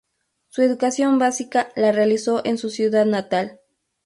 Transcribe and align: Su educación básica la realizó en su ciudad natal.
Su 0.47 0.63
educación 0.63 1.19
básica 1.19 1.69
la 1.75 1.91
realizó 1.91 2.43
en 2.43 2.57
su 2.57 2.71
ciudad 2.71 3.05
natal. 3.05 3.59